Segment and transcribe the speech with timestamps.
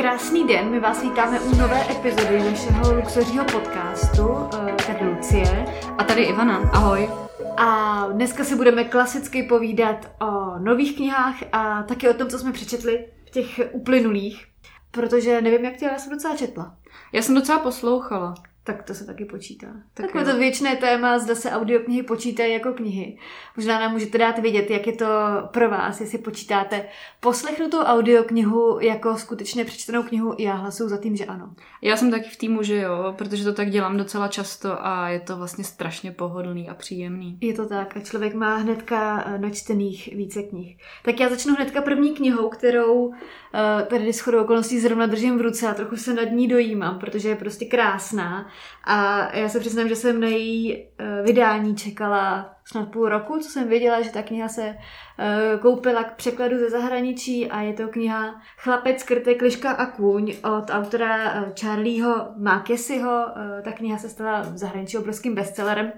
[0.00, 4.28] Krásný den, my vás vítáme u nové epizody našeho luxuřího podcastu.
[4.68, 5.64] eh, Tady Lucie.
[5.98, 7.10] A tady Ivana, ahoj.
[7.56, 12.52] A dneska si budeme klasicky povídat o nových knihách a taky o tom, co jsme
[12.52, 14.46] přečetli v těch uplynulých.
[14.90, 16.74] Protože nevím, jak ty, ale jsem docela četla.
[17.12, 18.34] Já jsem docela poslouchala.
[18.64, 19.66] Tak to se taky počítá.
[19.94, 23.18] Tak Takové to věčné téma, zda se audioknihy počítají jako knihy.
[23.56, 25.06] Možná nám můžete dát vědět, jak je to
[25.52, 26.84] pro vás, jestli počítáte
[27.20, 30.34] poslechnutou audioknihu jako skutečně přečtenou knihu.
[30.38, 31.54] Já hlasuju za tím, že ano.
[31.82, 35.20] Já jsem taky v týmu, že jo, protože to tak dělám docela často a je
[35.20, 37.38] to vlastně strašně pohodlný a příjemný.
[37.40, 40.76] Je to tak a člověk má hnedka eh, načtených více knih.
[41.04, 45.40] Tak já začnu hnedka první knihou, kterou eh, tady s chodou okolností zrovna držím v
[45.40, 48.49] ruce a trochu se nad ní dojímám, protože je prostě krásná.
[48.84, 53.48] A já se přiznám, že jsem na její eh, vydání čekala snad půl roku, co
[53.48, 54.74] jsem věděla, že ta kniha se
[55.18, 60.34] eh, koupila k překladu ze zahraničí a je to kniha Chlapec, krtek, liška a kůň
[60.44, 63.26] od autora eh, Charlieho Mákesiho.
[63.64, 65.92] Ta kniha se stala v zahraničí obrovským bestsellerem.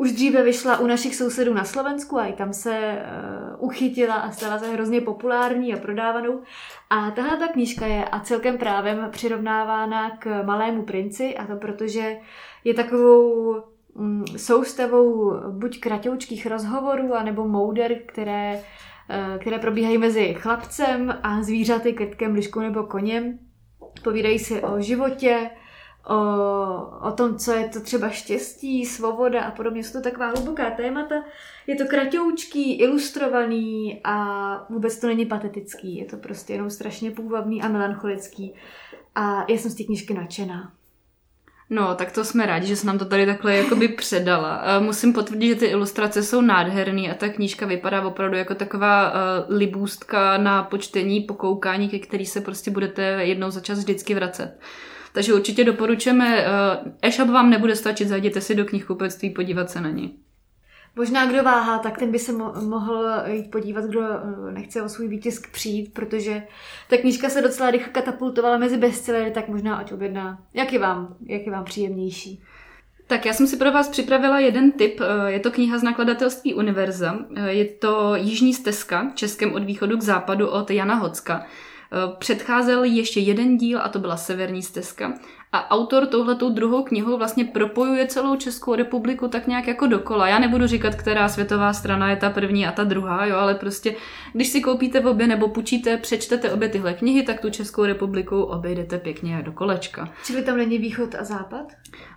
[0.00, 2.98] Už dříve vyšla u našich sousedů na Slovensku a i tam se
[3.58, 6.42] uh, uchytila a stala se hrozně populární a prodávanou.
[6.90, 12.16] A tahle ta knížka je a celkem právem přirovnávána k Malému princi a to protože
[12.64, 13.54] je takovou
[13.94, 18.62] mm, soustavou buď kratoučkých rozhovorů, anebo mouder, které,
[19.10, 23.38] eh, které probíhají mezi chlapcem a zvířaty, krtkem, liškou nebo koněm.
[24.04, 25.50] Povídají si o životě,
[26.06, 29.84] o, o tom, co je to třeba štěstí, svoboda a podobně.
[29.84, 31.14] Jsou to taková hluboká témata.
[31.66, 35.96] Je to kratoučký, ilustrovaný a vůbec to není patetický.
[35.96, 38.54] Je to prostě jenom strašně půvabný a melancholický.
[39.14, 40.72] A já jsem z té knížky nadšená.
[41.72, 44.54] No, tak to jsme rádi, že se nám to tady takhle jakoby předala.
[44.56, 49.12] A Musím potvrdit, že ty ilustrace jsou nádherný a ta knížka vypadá opravdu jako taková
[49.12, 49.16] uh,
[49.56, 54.58] libůstka na počtení, pokoukání, ke který se prostě budete jednou za čas vždycky vracet.
[55.12, 59.90] Takže určitě doporučujeme, uh, e-shop vám nebude stačit, zajděte si do knihkupectví, podívat se na
[59.90, 60.18] ní.
[60.96, 64.88] Možná kdo váhá, tak ten by se mo- mohl jít podívat, kdo eh, nechce o
[64.88, 66.42] svůj výtisk přijít, protože
[66.88, 70.38] ta knížka se docela rychle katapultovala mezi bestsellery, tak možná ať objedná.
[70.54, 72.42] Jak je vám, jak je vám příjemnější?
[73.06, 75.00] Tak já jsem si pro vás připravila jeden tip.
[75.00, 77.18] Eh, Je to kniha z nakladatelství Univerza.
[77.36, 81.46] Eh, Je to Jižní stezka, českém od východu k západu od Jana Hocka.
[81.92, 85.12] Eh, Předcházel ještě jeden díl a to byla Severní stezka.
[85.52, 90.28] A autor touhletou druhou knihou vlastně propojuje celou Českou republiku tak nějak jako dokola.
[90.28, 93.94] Já nebudu říkat, která světová strana je ta první a ta druhá, jo, ale prostě
[94.32, 98.98] když si koupíte obě nebo půjčíte, přečtete obě tyhle knihy, tak tu Českou republiku obejdete
[98.98, 100.08] pěkně do kolečka.
[100.24, 101.72] Čili tam není východ a západ?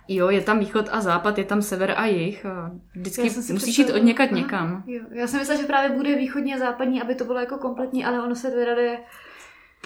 [0.08, 2.46] Jo, je tam východ a západ, je tam sever a jih.
[2.46, 4.82] a Vždycky jsem si musíš jít představila- od někat Aha, někam.
[4.86, 5.02] Jo.
[5.10, 8.22] Já jsem myslela, že právě bude východní a západní, aby to bylo jako kompletní, ale
[8.22, 8.96] ono se teda jde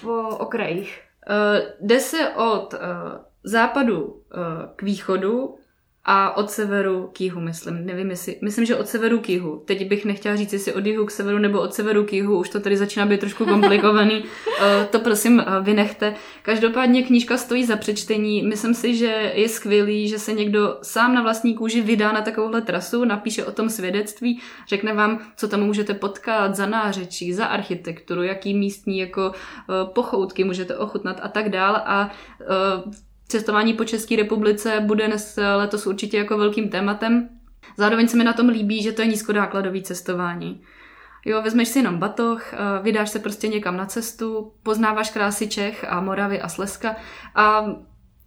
[0.01, 1.01] po okrajích.
[1.29, 2.79] Uh, jde se od uh,
[3.43, 4.21] západu uh,
[4.75, 5.58] k východu
[6.05, 7.85] a od severu k jihu, myslím.
[7.85, 9.63] Nevím, jestli, myslím, že od severu k jihu.
[9.65, 12.49] Teď bych nechtěla říct, jestli od jihu k severu nebo od severu k jihu, už
[12.49, 14.23] to tady začíná být trošku komplikovaný.
[14.23, 14.25] Uh,
[14.89, 16.15] to prosím uh, vynechte.
[16.41, 18.43] Každopádně knížka stojí za přečtení.
[18.43, 22.61] Myslím si, že je skvělý, že se někdo sám na vlastní kůži vydá na takovouhle
[22.61, 28.23] trasu, napíše o tom svědectví, řekne vám, co tam můžete potkat za nářečí, za architekturu,
[28.23, 31.75] jaký místní jako uh, pochoutky můžete ochutnat a tak dál.
[31.85, 32.11] A
[33.29, 37.29] cestování po České republice bude dnes letos určitě jako velkým tématem.
[37.77, 40.61] Zároveň se mi na tom líbí, že to je nízkonákladový cestování.
[41.25, 45.85] Jo, vezmeš si jenom batoh, eh, vydáš se prostě někam na cestu, poznáváš krásy Čech
[45.89, 46.95] a Moravy a Slezska
[47.35, 47.65] a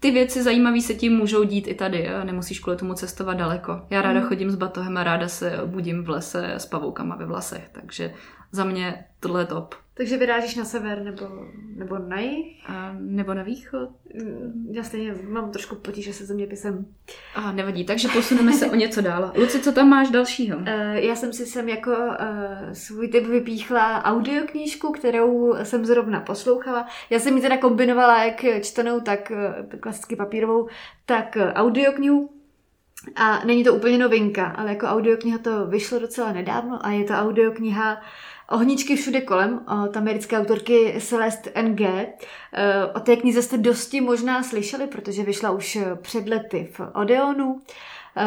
[0.01, 3.81] ty věci zajímavé se tím můžou dít i tady, eh, nemusíš kvůli tomu cestovat daleko.
[3.91, 4.29] Já ráda Mhm.
[4.29, 8.15] chodím s batohem a ráda se budím v lese s pavoukama ve vlasech, takže
[8.53, 9.75] za mě tohle je top.
[9.95, 11.29] Takže vyrážíš na sever nebo,
[11.77, 12.63] nebo na jih?
[12.67, 13.89] A nebo na východ?
[14.15, 16.87] Mm, Já stejně mám trošku potíže se zeměpisem.
[17.35, 19.33] A nevadí, takže posuneme se o něco dál.
[19.37, 20.59] Luci, co tam máš dalšího?
[20.67, 26.87] Eh, Já jsem si sem jako uh, svůj typ vypíchla audioknížku, kterou jsem zrovna poslouchala.
[27.11, 30.69] Já jsem ji teda kombinovala jak čtenou, tak eh, klasicky papírovou,
[31.06, 32.31] tak audioknihu.
[33.17, 37.12] A není to úplně novinka, ale jako audiokniha to vyšlo docela nedávno a je to
[37.15, 38.03] audiokniha
[38.52, 42.06] Ohničky všude kolem od americké autorky Celeste N.G.
[42.52, 47.60] Eh, O té knize jste dosti možná slyšeli, protože vyšla už před lety v Odeonu.
[48.16, 48.22] Eh,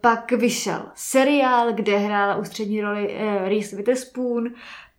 [0.00, 4.50] Pak vyšel seriál, kde hrála ústřední roli Reese Witherspoon.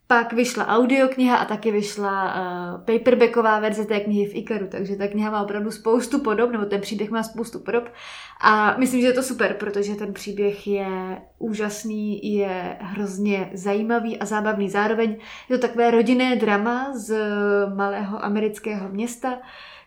[0.07, 5.07] Pak vyšla audiokniha a taky vyšla uh, paperbacková verze té knihy v Ikaru, takže ta
[5.07, 7.83] kniha má opravdu spoustu podob, nebo ten příběh má spoustu podob.
[8.41, 14.25] A myslím, že je to super, protože ten příběh je úžasný, je hrozně zajímavý a
[14.25, 14.69] zábavný.
[14.69, 15.17] Zároveň
[15.49, 17.15] je to takové rodinné drama z
[17.75, 19.39] malého amerického města,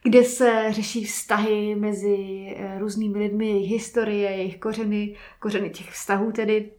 [0.03, 6.33] kde se řeší vztahy mezi eh, různými lidmi, jejich historie, jejich kořeny, kořeny těch vztahů
[6.33, 6.71] tedy.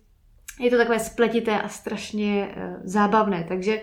[0.59, 3.81] Je to takové spletité a strašně uh, zábavné, takže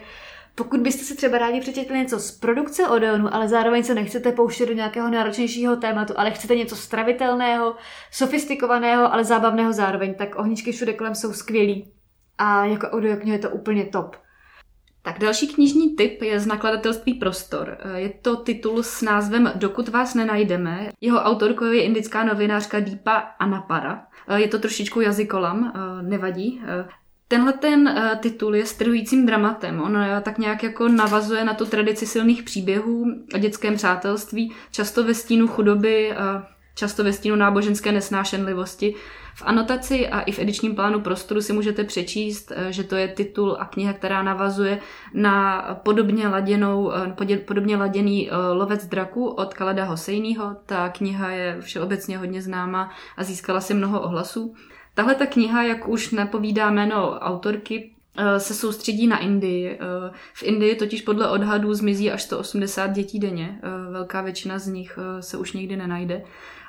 [0.55, 4.67] pokud byste si třeba rádi přečetli něco z produkce Odeonu, ale zároveň se nechcete pouštět
[4.67, 7.75] do nějakého náročnějšího tématu, ale chcete něco stravitelného,
[8.11, 11.93] sofistikovaného, ale zábavného zároveň, tak ohničky všude kolem jsou skvělí.
[12.39, 14.17] A jako audiokniha je to úplně top.
[15.03, 17.79] Tak další knižní tip je z nakladatelství Prostor.
[17.95, 20.91] Je to titul s názvem Dokud vás nenajdeme.
[21.01, 24.07] Jeho autorkou je indická novinářka Deepa Anapara.
[24.35, 26.63] Je to trošičku jazykolam, nevadí.
[27.29, 29.81] Tenhle ten titul je strhujícím dramatem.
[29.81, 35.15] On tak nějak jako navazuje na tu tradici silných příběhů o dětském přátelství, často ve
[35.15, 36.15] stínu chudoby,
[36.77, 38.95] často ve stínu náboženské nesnášenlivosti.
[39.35, 43.57] V anotaci a i v edičním plánu prostoru si můžete přečíst, že to je titul
[43.61, 44.81] a kniha, která navazuje
[45.15, 46.93] na podobně, laděnou,
[47.45, 50.57] podobně laděný Lovec draku od Kaleda Hosejního.
[50.67, 54.55] Ta kniha je všeobecně hodně známa a získala si mnoho ohlasů.
[54.97, 59.79] Tahle ta kniha, jak už napovídá jméno autorky, eh, se soustředí na Indii.
[59.81, 63.61] Eh, v Indii totiž podle odhadů zmizí až 180 dětí denně.
[63.63, 66.23] Eh, velká většina z nich se už nikdy nenajde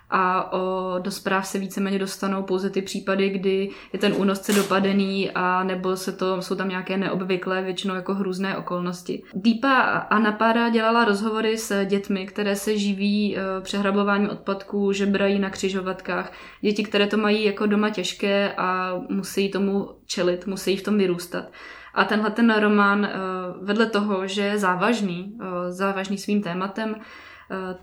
[0.10, 5.32] a o, do zpráv se víceméně dostanou pouze ty případy, kdy je ten únosce dopadený
[5.32, 9.24] a nebo se to, jsou tam nějaké neobvyklé, většinou jako hrůzné okolnosti.
[9.34, 16.32] Deepa Anapara dělala rozhovory s dětmi, které se živí e, přehrabováním odpadků, žebrají na křižovatkách.
[16.62, 21.46] Děti, které to mají jako doma těžké a musí tomu čelit, musí v tom vyrůstat.
[21.94, 23.12] A tenhle ten román e,
[23.62, 26.96] vedle toho, že je závažný, e, závažný svým tématem,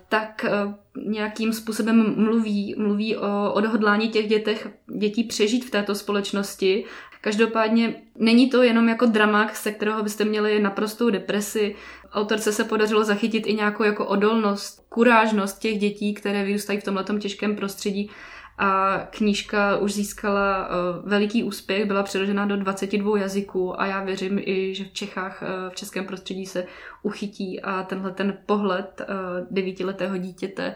[0.09, 0.75] tak eh,
[1.05, 4.67] nějakým způsobem mluví, mluví o odhodlání těch dětech,
[4.97, 6.85] dětí přežít v této společnosti.
[7.25, 11.75] Každopádně není to jenom jako drama, se kterého byste měli naprostou depresi.
[12.13, 17.03] Autorce se podařilo zachytit i nějakou jako odolnost, kurážnost těch dětí, které vyrůstají v tomhle
[17.19, 18.11] těžkém prostředí
[18.57, 24.39] a knížka už získala uh, veliký úspěch, byla přeložena do 22 jazyků a já věřím
[24.43, 26.65] i, že v Čechách, uh, v českém prostředí se
[27.03, 29.15] uchytí a tenhle ten pohled uh,
[29.51, 30.75] devítiletého dítěte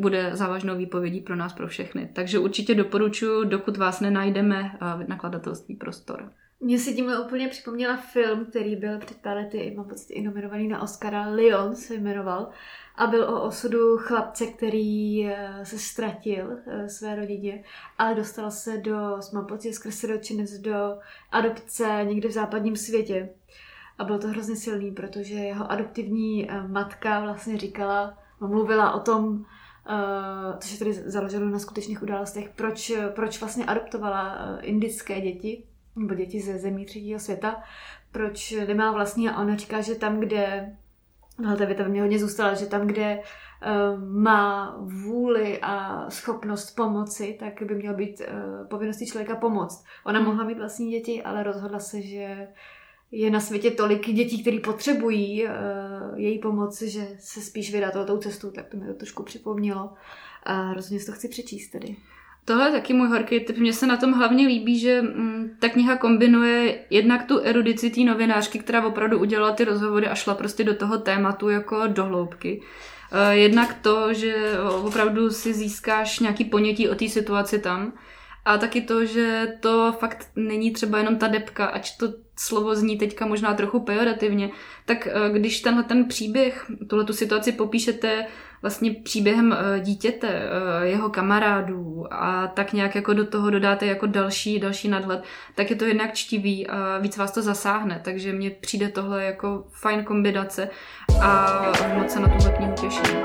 [0.00, 2.10] bude závažnou výpovědí pro nás, pro všechny.
[2.12, 6.32] Takže určitě doporučuji, dokud vás nenajdeme, uh, nakladatelství Prostor.
[6.62, 10.68] Mně si tímhle úplně připomněla film, který byl před pár lety, mám pocit, i nominovaný
[10.68, 11.28] na Oscara.
[11.28, 12.48] Leon se jmenoval
[12.96, 17.64] a byl o osudu chlapce, který eh, se ztratil eh, své rodině,
[17.98, 20.98] ale dostal se do, mám pocit, skrz siročinec do
[21.32, 23.28] adopce někde v západním světě.
[23.98, 29.44] A bylo to hrozně silný, protože jeho adoptivní eh, matka vlastně říkala, mluvila o tom,
[30.58, 35.64] což je tedy založeno na skutečných událostech, proč, proč vlastně adoptovala indické děti,
[35.96, 37.62] nebo děti ze zemí třetího světa,
[38.12, 40.76] proč nemá vlastní a ona říká, že tam, kde
[41.40, 47.36] No, ta věta mě hodně zůstala, že tam, kde uh, má vůli a schopnost pomoci,
[47.40, 49.84] tak by měl být uh, povinností člověka pomoct.
[50.06, 50.28] Ona hmm.
[50.28, 52.48] mohla mít vlastní děti, ale rozhodla se, že
[53.12, 55.50] je na světě tolik dětí, které potřebují uh,
[56.16, 59.90] její pomoc, že se spíš vydá tou cestou, tak to mi to trošku připomnělo.
[60.42, 61.96] A rozhodně si to chci přečíst tedy.
[62.44, 63.56] Tohle je taky můj horký typ.
[63.56, 68.00] Mně se na tom hlavně líbí, že mm, ta kniha kombinuje jednak tu erudici té
[68.00, 72.60] novinářky, která opravdu udělala ty rozhovory a šla prostě do toho tématu jako do hloubky.
[72.60, 74.34] Uh, jednak to, že
[74.84, 77.92] opravdu si získáš nějaký ponětí o té situaci tam.
[78.50, 82.98] A taky to, že to fakt není třeba jenom ta depka, ať to slovo zní
[82.98, 84.50] teďka možná trochu pejorativně,
[84.84, 88.26] tak uh, když tenhle ten příběh, tuhle tu situaci popíšete
[88.62, 94.06] vlastně příběhem eh, dítěte, eh, jeho kamarádů a tak nějak jako do toho dodáte jako
[94.06, 98.50] další, další nadhled, tak je to jednak čtivý a víc vás to zasáhne, takže mně
[98.50, 100.70] přijde tohle jako fajn kombinace
[101.22, 101.62] a
[101.94, 103.16] moc se na tuhle knihu těším.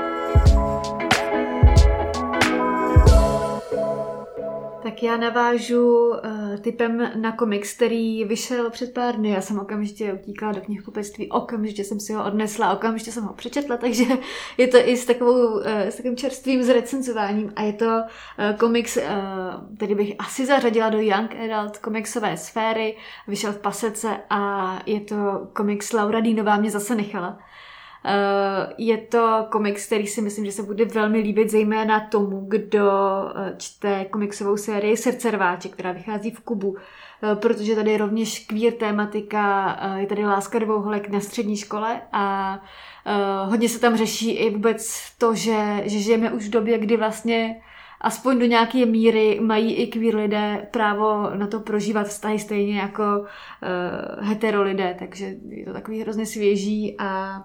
[4.86, 6.16] Tak já navážu uh,
[6.60, 9.30] typem na komiks, který vyšel před pár dny.
[9.30, 13.76] Já jsem okamžitě utíkala do knihkupectví, okamžitě jsem si ho odnesla, okamžitě jsem ho přečetla,
[13.80, 14.04] takže
[14.58, 18.96] je to i s, takovou, uh, s takovým čerstvým zrecenzováním a je to uh, komiks,
[18.96, 19.02] uh,
[19.76, 22.96] který bych asi zařadila do Young Adult komiksové sféry.
[23.28, 27.38] Vyšel v pasece a je to komiks Laura Dínová mě zase nechala.
[28.78, 32.90] Je to komiks, který si myslím, že se bude velmi líbit zejména tomu, kdo
[33.56, 36.76] čte komiksovou sérii Srdce rváče, která vychází v Kubu.
[37.34, 42.58] Protože tady je rovněž queer tématika, je tady láska dvou holek na střední škole a
[43.44, 47.60] hodně se tam řeší i vůbec to, že, že žijeme už v době, kdy vlastně
[48.00, 53.02] aspoň do nějaké míry mají i queer lidé právo na to prožívat vztahy stejně jako
[53.20, 57.42] uh, hetero lidé, takže je to takový hrozně svěží a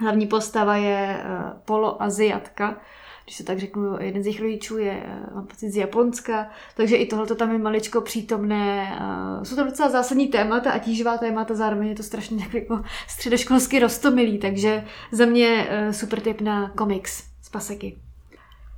[0.00, 2.76] hlavní postava je uh, poloaziatka,
[3.24, 6.96] když se tak řeknu, jeden z jejich rodičů je, uh, mám pocit, z Japonska, takže
[6.96, 8.98] i tohle tam je maličko přítomné.
[9.00, 13.78] Uh, jsou to docela zásadní témata a tíživá témata, zároveň je to strašně jako středoškolsky
[13.78, 17.98] rostomilý, takže za mě super tip na komiks z paseky.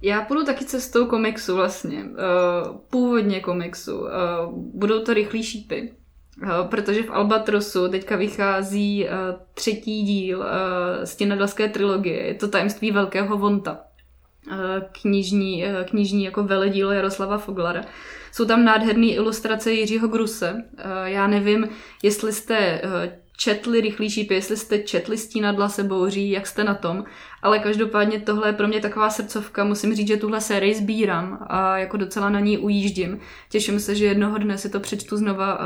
[0.02, 2.04] Já půjdu taky cestou komiksu vlastně,
[2.90, 4.04] původně komiksu.
[4.52, 5.92] Budou to rychlí šípy,
[6.70, 9.10] protože v Albatrosu teďka vychází uh,
[9.54, 10.46] třetí díl uh,
[11.04, 12.26] stěnadalské trilogie.
[12.26, 13.78] Je to tajemství velkého Vonta.
[15.02, 17.84] Knižní, knižní jako veledílo Jaroslava Foglara.
[18.32, 20.64] Jsou tam nádherné ilustrace Jiřího Gruse.
[21.04, 21.68] Já nevím,
[22.02, 22.80] jestli jste
[23.36, 27.04] četli rychlý šípy, jestli jste četli Stínadla se bouří, jak jste na tom,
[27.42, 31.78] ale každopádně tohle je pro mě taková srdcovka, musím říct, že tuhle sérii sbírám a
[31.78, 33.18] jako docela na ní ujíždím.
[33.48, 35.64] Těším se, že jednoho dne si to přečtu znova uh,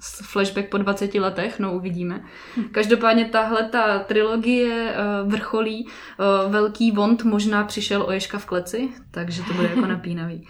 [0.00, 2.24] flashback po 20 letech, no uvidíme.
[2.56, 2.64] Hm.
[2.72, 4.94] Každopádně tahle ta trilogie
[5.24, 9.86] uh, vrcholí, uh, Velký vont možná přišel o Ježka v kleci, takže to bude jako
[9.86, 10.46] napínavý.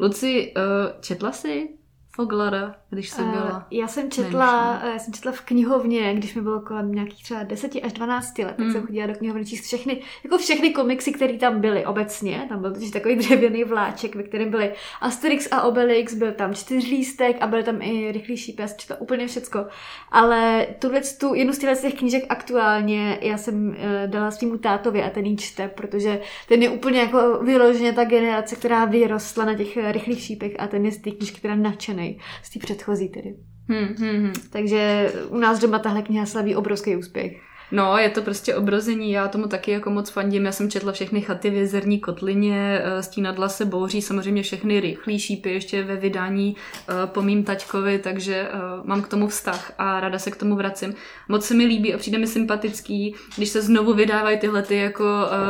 [0.00, 0.62] Luci, uh,
[1.00, 1.79] četla jsi
[2.20, 3.56] Foglara, když jsi eh, byla?
[3.56, 4.86] Uh, já jsem četla, menší.
[4.92, 8.54] já jsem četla v knihovně, když mi bylo kolem nějakých třeba 10 až 12 let,
[8.56, 8.72] tak mm.
[8.72, 12.46] jsem chodila do knihovny číst všechny, jako všechny komiksy, které tam byly obecně.
[12.48, 17.36] Tam byl totiž takový dřevěný vláček, ve kterém byly Asterix a Obelix, byl tam čtyřlístek
[17.40, 19.66] a byl tam i rychlý šíp, já jsem četla úplně všecko.
[20.10, 23.74] Ale tuhle tu, jednu z těch knížek aktuálně já jsem uh,
[24.06, 28.56] dala svýmu tátovi a ten ji čte, protože ten je úplně jako vyloženě ta generace,
[28.56, 32.09] která vyrostla na těch rychlých šípech a ten je z té knížky teda nadšený
[32.42, 33.36] z té předchozí tedy.
[33.68, 34.32] Hmm, hmm, hmm.
[34.50, 37.40] Takže u nás doma tahle kniha slaví obrovský úspěch.
[37.72, 41.20] No, je to prostě obrození, já tomu taky jako moc fandím, já jsem četla všechny
[41.20, 46.56] chaty v jezerní kotlině, eh, stínadla se bouří, samozřejmě všechny rychlý šípy ještě ve vydání
[46.88, 50.56] eh, po mým taťkovi, takže eh, mám k tomu vztah a ráda se k tomu
[50.56, 50.94] vracím.
[51.28, 55.04] Moc se mi líbí a přijde mi sympatický, když se znovu vydávají tyhle ty jako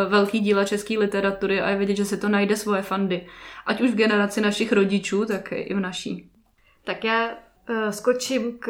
[0.09, 3.27] velký díla české literatury a je vidět, že se to najde svoje fandy.
[3.67, 6.31] Ať už v generaci našich rodičů, tak i v naší.
[6.85, 8.69] Tak já uh, skočím k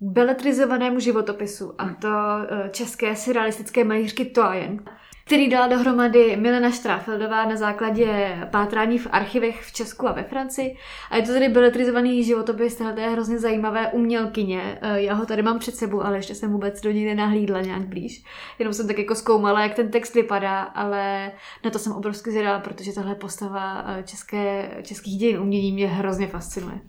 [0.00, 4.84] beletrizovanému životopisu, a to uh, české surrealistické malířky Toajen,
[5.24, 10.76] který dala dohromady Milena Štráfeldová na základě pátrání v archivech v Česku a ve Francii.
[11.10, 14.78] A je to tedy beletrizovaný životopis téhle hrozně zajímavé umělkyně.
[14.82, 17.82] Eh, já ho tady mám před sebou, ale ještě jsem vůbec do něj nenahlídla nějak
[17.82, 18.24] blíž.
[18.58, 21.32] Jenom jsem tak jako zkoumala, jak ten text vypadá, ale
[21.64, 26.80] na to jsem obrovsky zvědala, protože tahle postava české, českých dějin umění mě hrozně fascinuje.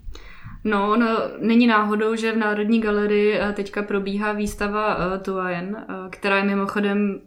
[0.64, 1.06] No, no,
[1.38, 6.44] není náhodou, že v Národní galerii eh, teďka probíhá výstava uh, Tuajen, uh, která je
[6.44, 7.20] mimochodem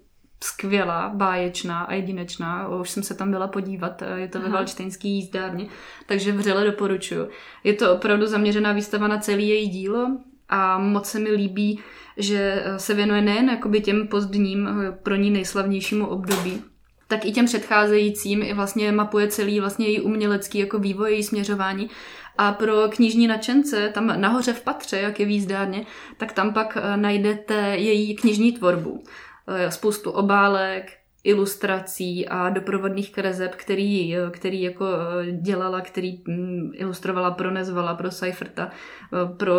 [0.43, 2.67] skvělá, báječná a jedinečná.
[2.67, 4.48] Už jsem se tam byla podívat, je to Aha.
[4.48, 5.67] ve Valčtejnský jízdárně,
[6.05, 7.29] takže vřele doporučuju.
[7.63, 10.17] Je to opravdu zaměřená výstava na celý její dílo
[10.50, 11.79] a moc se mi líbí,
[12.17, 14.69] že se věnuje nejen jakoby těm pozdním,
[15.03, 16.62] pro ní nejslavnějšímu období,
[17.08, 21.89] tak i těm předcházejícím i vlastně mapuje celý vlastně její umělecký jako vývoj, její směřování
[22.38, 25.86] a pro knižní nadšence, tam nahoře v patře, jak je výzdárně,
[26.17, 29.03] tak tam pak eh, najdete její knižní tvorbu.
[29.55, 30.91] Eh, spoustu obálek,
[31.23, 34.85] ilustrací a doprovodných kreseb, který, eh, který jako
[35.41, 38.71] dělala, který mm, ilustrovala pro Nezvala, pro Seiferta,
[39.37, 39.55] pro,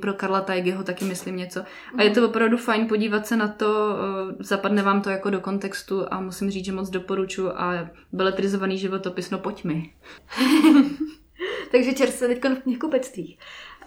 [0.00, 1.62] pro Karla Tajgeho taky myslím něco.
[1.98, 2.28] A je to mhm.
[2.28, 3.98] opravdu fajn podívat se na to,
[4.38, 9.30] zapadne vám to jako do kontextu a musím říct, že moc doporučuji a beletrizovaný životopis,
[9.30, 9.90] no pojď mi.
[11.70, 13.38] Takže čerstvě teď v knihkupectvích.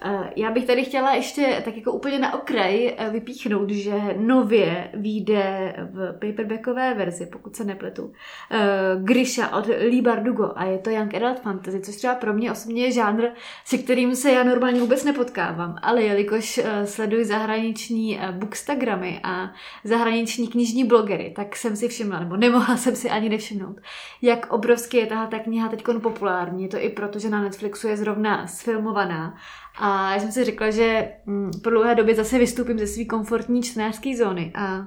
[0.02, 4.90] Eh, já bych tady chtěla ještě tak jako úplně na okraj eh, vypíchnout, že nově
[4.94, 8.12] vyjde v paperbackové verzi, pokud se nepletu,
[8.50, 8.58] eh,
[9.02, 12.84] Grisha od Lee Bardugo a je to Young Adult Fantasy, což třeba pro mě osobně
[12.84, 13.28] je žánr,
[13.64, 19.50] se kterým se já normálně vůbec nepotkávám, ale jelikož sleduji zahraniční bookstagramy a
[19.84, 23.76] zahraniční knižní blogery, tak jsem si všimla, nebo nemohla jsem si ani nevšimnout,
[24.22, 26.62] jak obrovský je tahle ta kniha teď populární.
[26.62, 29.34] Je to i proto, že na Netflixu je zrovna sfilmovaná
[29.78, 33.62] a já jsem si řekla, že mm, po dlouhé době zase vystoupím ze své komfortní
[33.62, 34.86] čtenářské zóny a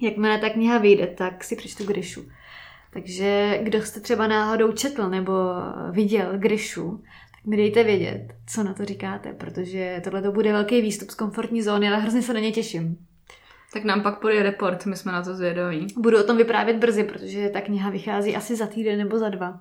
[0.00, 2.22] jakmile ta kniha vyjde, tak si přečtu Grishu.
[2.90, 5.32] Takže kdo jste třeba náhodou četl nebo
[5.90, 10.80] viděl Grishu, tak mi dejte vědět, co na to říkáte, protože tohle to bude velký
[10.80, 12.96] výstup z komfortní zóny, ale hrozně se na ně těším.
[13.72, 15.86] Tak nám pak podje report, my jsme na to zvědaví.
[15.96, 19.60] Budu o tom vyprávět brzy, protože ta kniha vychází asi za týden nebo za dva.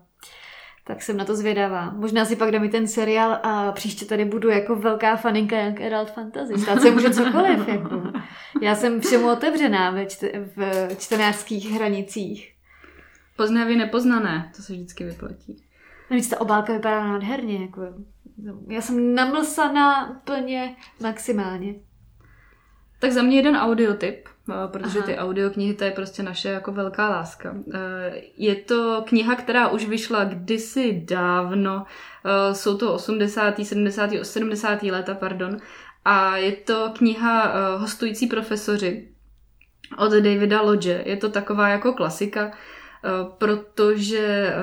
[0.85, 1.91] Tak jsem na to zvědavá.
[1.91, 5.81] Možná si pak dám i ten seriál a příště tady budu jako velká faninka jak
[5.81, 6.57] adult fantasy.
[6.57, 7.67] Stát se může cokoliv.
[7.67, 8.03] Jako.
[8.61, 12.53] Já jsem všemu otevřená ve čte, v čtenářských hranicích.
[13.35, 15.63] Poznavě nepoznané, to se vždycky vyplatí.
[16.11, 17.61] Navíc ta obálka vypadá nádherně.
[17.61, 17.81] Jako.
[18.67, 21.75] Já jsem namlsaná plně maximálně.
[22.99, 24.29] Tak za mě jeden audiotyp,
[24.71, 25.07] protože Aha.
[25.07, 27.55] ty audioknihy to je prostě naše jako velká láska.
[27.73, 31.85] Eh, je to kniha, která už vyšla kdysi dávno,
[32.25, 34.91] eh, jsou to 80., 70., 70.
[34.91, 35.57] léta, pardon,
[36.05, 39.09] a je to kniha Hostující profesoři
[39.97, 41.03] od Davida Lodge.
[41.05, 42.51] Je to taková jako klasika,
[43.37, 44.55] protože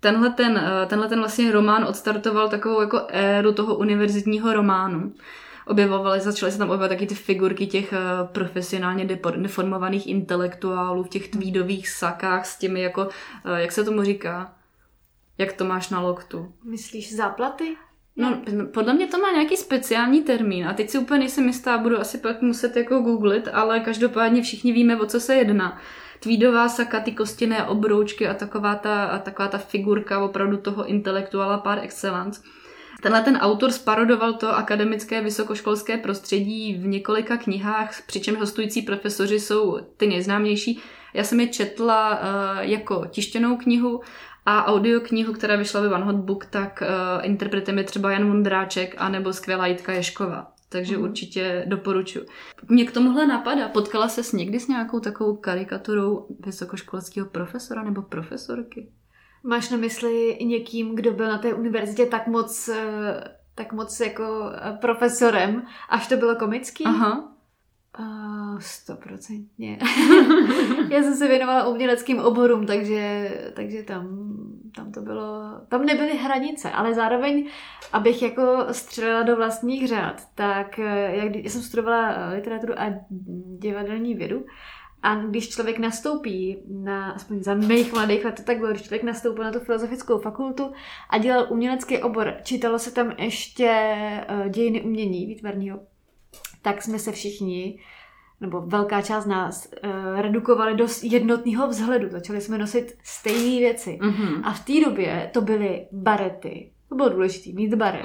[0.00, 5.12] tenhle ten, tenhle ten vlastně román odstartoval takovou jako éru toho univerzitního románu
[5.70, 7.98] objevovaly, začaly se tam objevovat taky ty figurky těch eh,
[8.32, 9.04] profesionálně
[9.36, 13.08] deformovaných intelektuálů v těch tweedových sakách s těmi jako,
[13.44, 14.54] eh, jak se tomu říká,
[15.38, 16.52] jak to máš na loktu.
[16.64, 17.76] Myslíš záplaty?
[18.16, 18.42] No,
[18.74, 22.18] podle mě to má nějaký speciální termín a teď si úplně nejsem jistá, budu asi
[22.18, 25.78] pak muset jako googlit, ale každopádně všichni víme, o co se jedná.
[26.22, 31.58] Tweedová saka, ty kostěné obroučky a taková ta, a taková ta figurka opravdu toho intelektuála
[31.58, 32.42] par excellence.
[33.02, 39.78] Tenhle ten autor sparodoval to akademické vysokoškolské prostředí v několika knihách, přičemž hostující profesoři jsou
[39.96, 40.80] ty nejznámější.
[41.14, 44.00] Já jsem je četla uh, jako tištěnou knihu
[44.46, 48.94] a audioknihu, která vyšla ve One Hot Book, tak uh, interpretem je třeba Jan Mundráček
[48.98, 50.52] anebo skvělá Jitka Ješkova.
[50.68, 51.04] Takže mm.
[51.04, 52.26] určitě doporučuji.
[52.68, 53.68] Mě k tomuhle napadá.
[53.68, 58.88] Potkala ses někdy s nějakou takovou karikaturou vysokoškolského profesora nebo profesorky?
[59.42, 64.52] Máš na mysli někým, kdo byl na té univerzitě tak moc, eh, tak moc jako
[64.52, 66.84] eh, profesorem, až to bylo komický?
[66.86, 67.30] Aha.
[68.58, 69.78] Stoprocentně.
[70.90, 74.34] Já jsem se věnovala uměleckým oborům, takže, takže tam,
[74.76, 77.48] tam to bylo, tam nebyly hranice, ale zároveň,
[77.92, 82.94] abych jako střelila do vlastních řád, tak eh, jak, já jsem studovala literaturu a
[83.58, 84.44] divadelní vědu,
[85.02, 89.02] a když člověk nastoupí, na, aspoň za mých mladých let to tak bylo, když člověk
[89.02, 90.72] nastoupil na tu filozofickou fakultu
[91.10, 93.90] a dělal umělecký obor, čítalo se tam ještě
[94.30, 95.80] uh, dějiny umění výtvarního,
[96.62, 97.78] tak jsme se všichni,
[98.40, 102.08] nebo velká část nás, uh, redukovali do jednotného vzhledu.
[102.08, 103.98] Začali jsme nosit stejné věci.
[104.02, 104.40] Mm-hmm.
[104.44, 106.70] A v té době to byly barety.
[106.88, 108.02] To bylo důležité, mít baret.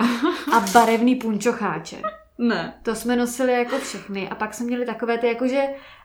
[0.54, 2.02] A barevný punčocháče.
[2.38, 2.80] Ne.
[2.84, 4.30] To jsme nosili jako všechny.
[4.30, 5.64] A pak jsme měli takové ty jakože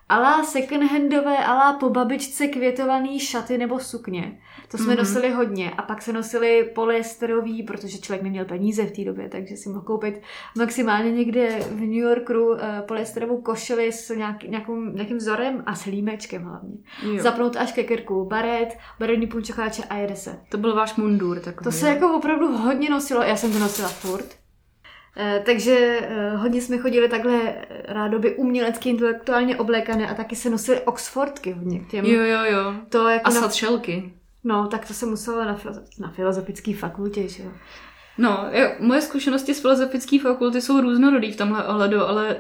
[0.09, 4.39] alá secondhandové, alá po babičce květovaný šaty nebo sukně.
[4.71, 4.99] To jsme mm-hmm.
[4.99, 5.71] nosili hodně.
[5.71, 9.81] A pak se nosili polyesterový, protože člověk neměl peníze v té době, takže si mohl
[9.81, 10.23] koupit
[10.59, 15.85] maximálně někde v New Yorku uh, polyesterovou košili s nějaký, nějakou, nějakým vzorem a s
[15.85, 16.75] límečkem hlavně.
[17.03, 17.23] Jo.
[17.23, 20.41] Zapnout až ke krku, baret, barevný punčocháče a jede se.
[20.49, 21.65] To byl váš mundur takový.
[21.65, 23.23] To se jako opravdu hodně nosilo.
[23.23, 24.40] Já jsem to nosila furt.
[25.17, 30.51] Eh, takže eh, hodně jsme chodili takhle eh, rádoby umělecky, intelektuálně oblékané a taky se
[30.51, 31.81] nosily Oxfordky hodně.
[31.81, 32.75] Těm, jo, jo, jo.
[32.89, 34.13] To jako a satšelky.
[34.45, 35.59] No, tak to se muselo na,
[35.99, 37.51] na filozofické fakultě, že jo.
[38.19, 42.37] No, jo, moje zkušenosti z filozofické fakulty jsou různorodý v tomhle ohledu, ale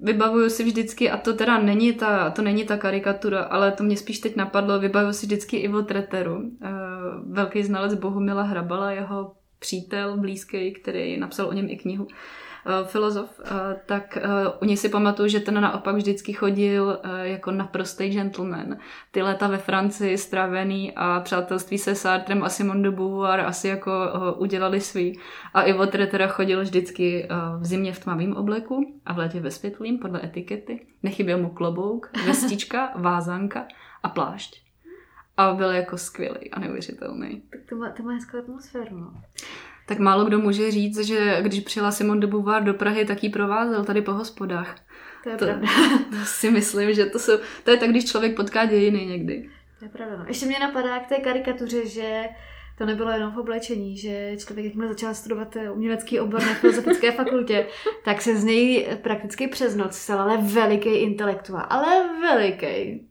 [0.00, 3.96] vybavuju si vždycky, a to teda není ta, to není ta karikatura, ale to mě
[3.96, 6.50] spíš teď napadlo, vybavuju si vždycky Ivo Treteru,
[7.26, 13.40] velký znalec Bohumila Hrabala, jeho přítel blízký, který napsal o něm i knihu, eh, filozof,
[13.44, 14.22] eh, tak eh,
[14.62, 18.76] u něj si pamatuju, že ten naopak vždycky chodil jako naprostý gentleman.
[19.10, 23.92] Ty léta ve Francii stravený a přátelství se Sartrem a Simone de Beauvoir asi jako
[24.38, 25.18] udělali svý.
[25.54, 29.98] A Ivo teda chodil vždycky v zimě v tmavém obleku a v létě ve světlým
[29.98, 30.86] podle etikety.
[31.02, 33.66] Nechyběl mu klobouk, vestička, vázanka
[34.02, 34.65] a plášť
[35.36, 37.42] a byl jako skvělý a neuvěřitelný.
[37.50, 39.12] Tak to má, to má hezkou atmosféru, no.
[39.86, 43.28] Tak málo kdo může říct, že když přijela Simon de Beauvoir do Prahy, tak jí
[43.28, 44.76] provázel tady po hospodách.
[45.24, 45.68] To je to, pravda.
[46.10, 47.32] To si myslím, že to, jsou,
[47.64, 49.50] to je tak, když člověk potká dějiny někdy.
[49.78, 50.16] To je pravda.
[50.16, 50.24] No.
[50.28, 52.24] Ještě mě napadá k té karikatuře, že
[52.78, 57.66] to nebylo jenom v oblečení, že člověk, jakmile začal studovat umělecký obor na filozofické fakultě,
[58.04, 61.66] tak se z něj prakticky přes noc stal ale veliký intelektuál.
[61.70, 63.06] Ale veliký.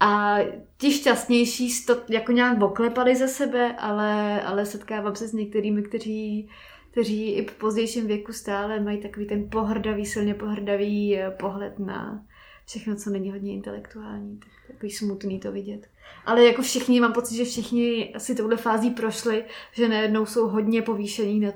[0.00, 0.38] A
[0.76, 6.48] ti šťastnější to jako nějak oklepali ze sebe, ale, ale setkávám se s některými, kteří,
[6.90, 12.24] kteří i v pozdějším věku stále mají takový ten pohrdavý, silně pohrdavý eh, pohled na
[12.66, 14.38] všechno, co není hodně intelektuální.
[14.38, 15.86] Tak takový smutný to vidět.
[16.26, 20.82] Ale jako všichni, mám pocit, že všichni asi touhle fází prošli, že najednou jsou hodně
[20.82, 21.54] povýšení nad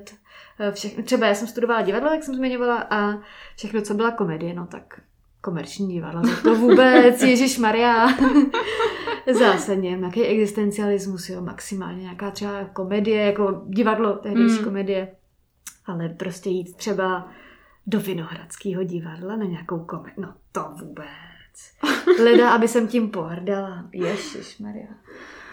[0.59, 1.03] eh, všechno.
[1.03, 3.21] Třeba já jsem studovala divadlo, jak jsem zmiňovala, a
[3.55, 5.01] všechno, co byla komedie, no tak
[5.43, 8.07] komerční divadla, tak to vůbec, Ježíš Maria.
[9.39, 14.63] Zásadně, nějaký existencialismus, jo, maximálně nějaká třeba komedie, jako divadlo, tehdejší mm.
[14.63, 15.07] komedie.
[15.85, 17.31] Ale prostě jít třeba
[17.87, 21.07] do Vinohradského divadla na nějakou komedii, no to vůbec.
[22.23, 23.85] Leda, aby jsem tím pohrdala.
[23.93, 24.87] Ježíš Maria.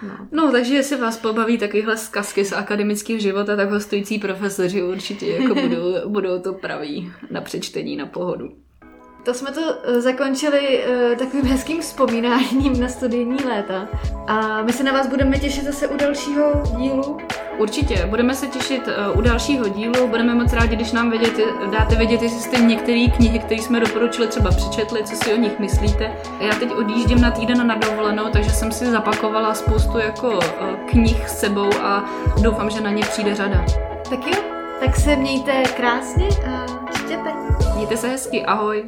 [0.02, 0.28] No.
[0.32, 5.54] no, takže jestli vás pobaví takovýhle zkazky z akademického života, tak hostující profesoři určitě jako
[5.54, 8.52] budou, budou to praví na přečtení na pohodu.
[9.22, 13.88] To jsme to eh, zakončili uh, takovým hezkým vzpomínáním na studijní léta.
[14.26, 17.18] A my se na vás budeme těšit zase u dalšího dílu.
[17.58, 21.32] Určitě, budeme se těšit uh, u dalšího dílu, budeme moc rádi, když nám vědět,
[21.78, 25.58] dáte vědět, jestli jste některé knihy, které jsme doporučili, třeba přečetli, co si o nich
[25.58, 26.12] myslíte.
[26.40, 30.42] Já teď odjíždím na týden na dovolenou, takže jsem si zapakovala spoustu jako uh,
[30.90, 32.04] knih s sebou a
[32.42, 33.64] doufám, že na ně přijde řada.
[34.10, 34.42] Tak jo,
[34.80, 37.32] tak se mějte krásně a čtěte.
[37.74, 38.84] Mějte se hezky, ahoj.